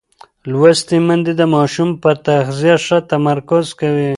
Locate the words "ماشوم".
1.55-1.89